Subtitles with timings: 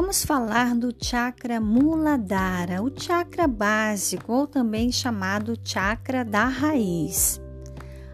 [0.00, 7.40] Vamos falar do chakra Muladhara, o chakra básico ou também chamado chakra da raiz.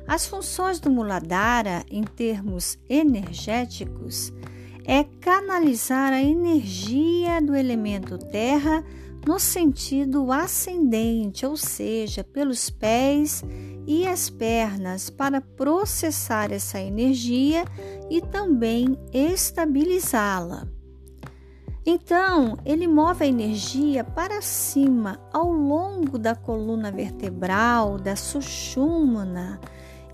[0.08, 4.32] As funções do Muladhara em termos energéticos
[4.86, 8.82] é canalizar a energia do elemento terra
[9.26, 13.44] no sentido ascendente, ou seja, pelos pés
[13.86, 17.62] e as pernas, para processar essa energia
[18.08, 20.66] e também estabilizá-la.
[21.86, 29.60] Então, ele move a energia para cima ao longo da coluna vertebral, da sushumna,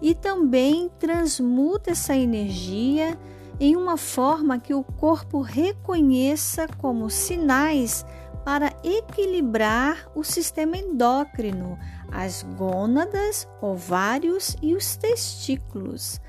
[0.02, 3.16] e também transmuta essa energia
[3.60, 8.05] em uma forma que o corpo reconheça como sinais
[8.45, 11.79] para equilibrar o sistema endócrino,
[12.10, 16.21] as gônadas, ovários e os testículos.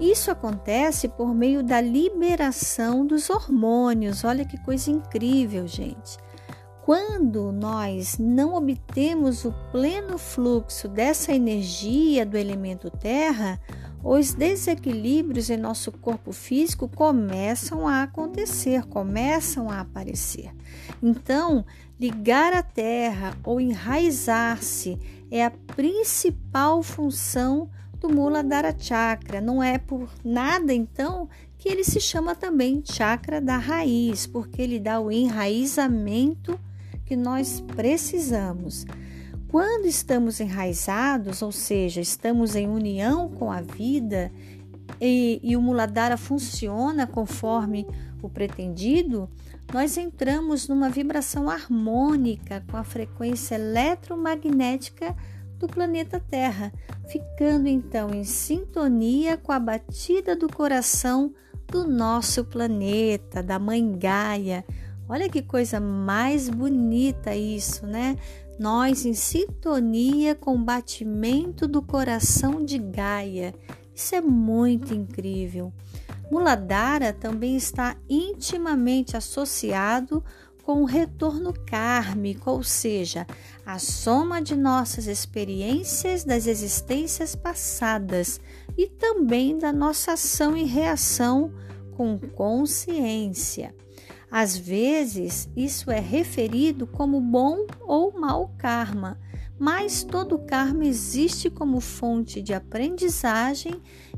[0.00, 4.24] Isso acontece por meio da liberação dos hormônios.
[4.24, 6.16] Olha que coisa incrível, gente.
[6.82, 13.60] Quando nós não obtemos o pleno fluxo dessa energia do elemento terra,
[14.02, 20.50] os desequilíbrios em nosso corpo físico começam a acontecer, começam a aparecer.
[21.02, 21.64] Então,
[22.00, 24.98] ligar a terra ou enraizar-se
[25.30, 27.68] é a principal função
[28.00, 29.40] do Muladhara Chakra.
[29.40, 34.80] Não é por nada, então, que ele se chama também chakra da raiz, porque ele
[34.80, 36.58] dá o enraizamento
[37.04, 38.86] que nós precisamos.
[39.48, 44.30] Quando estamos enraizados, ou seja, estamos em união com a vida
[45.00, 47.86] e, e o Muladhara funciona conforme
[48.22, 49.28] o pretendido,
[49.72, 55.16] nós entramos numa vibração harmônica com a frequência eletromagnética
[55.60, 56.72] do planeta Terra,
[57.06, 61.34] ficando então em sintonia com a batida do coração
[61.68, 64.64] do nosso planeta, da Mãe Gaia.
[65.06, 68.16] Olha que coisa mais bonita isso, né?
[68.58, 73.54] Nós em sintonia com o batimento do coração de Gaia.
[73.94, 75.72] Isso é muito incrível.
[76.30, 80.24] Muladhara também está intimamente associado
[80.62, 83.26] com o retorno kármico, ou seja,
[83.64, 88.40] a soma de nossas experiências das existências passadas
[88.76, 91.52] e também da nossa ação e reação
[91.96, 93.74] com consciência.
[94.30, 99.18] Às vezes, isso é referido como bom ou mau karma,
[99.60, 103.74] mas todo karma existe como fonte de aprendizagem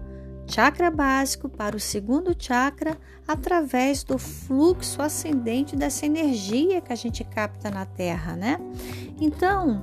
[0.46, 7.24] chakra básico para o segundo chakra através do fluxo ascendente dessa energia que a gente
[7.24, 8.58] capta na Terra, né?
[9.20, 9.82] Então,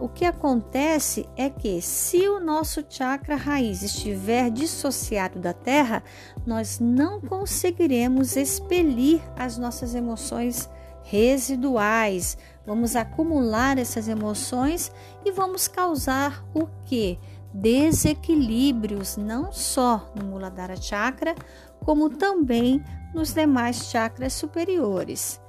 [0.00, 6.02] o que acontece é que se o nosso chakra raiz estiver dissociado da Terra,
[6.46, 10.68] nós não conseguiremos expelir as nossas emoções
[11.02, 12.36] residuais.
[12.66, 14.92] Vamos acumular essas emoções
[15.24, 17.18] e vamos causar o que?
[17.52, 21.34] Desequilíbrios não só no Muladhara Chakra,
[21.80, 22.82] como também
[23.14, 25.40] nos demais chakras superiores.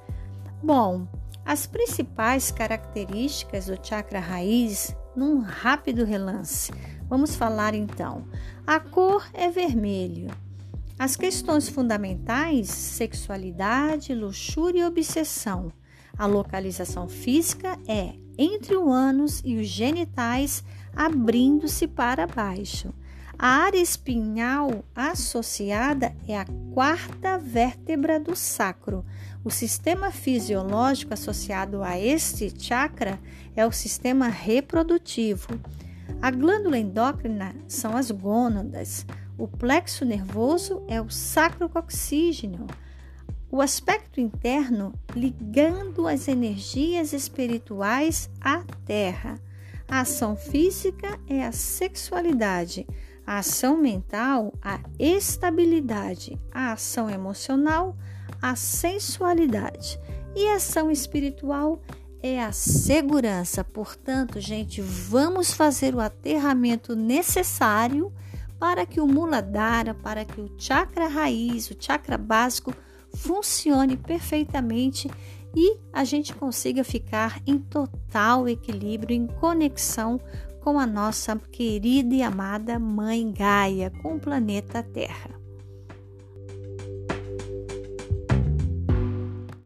[0.62, 1.06] Bom,
[1.44, 6.72] as principais características do chakra raiz num rápido relance.
[7.08, 8.24] Vamos falar então.
[8.66, 10.30] A cor é vermelho.
[10.98, 15.72] As questões fundamentais: sexualidade, luxúria e obsessão.
[16.16, 20.62] A localização física é entre o ânus e os genitais
[20.94, 22.92] abrindo-se para baixo.
[23.38, 29.02] A área espinhal associada é a quarta vértebra do sacro.
[29.42, 33.18] O sistema fisiológico associado a este chakra
[33.56, 35.58] é o sistema reprodutivo.
[36.20, 39.06] A glândula endócrina são as gônadas.
[39.38, 42.66] O plexo nervoso é o sacrococcígeno.
[43.50, 49.40] O aspecto interno ligando as energias espirituais à terra.
[49.90, 52.86] A ação física é a sexualidade,
[53.26, 57.96] a ação mental, a estabilidade, a ação emocional,
[58.40, 59.98] a sensualidade
[60.36, 61.82] e a ação espiritual
[62.22, 63.64] é a segurança.
[63.64, 68.12] Portanto, gente, vamos fazer o aterramento necessário
[68.60, 72.72] para que o Muladhara, para que o chakra raiz, o chakra básico
[73.12, 75.10] funcione perfeitamente
[75.54, 80.20] e a gente consiga ficar em total equilíbrio, em conexão
[80.60, 85.39] com a nossa querida e amada Mãe Gaia, com o planeta Terra.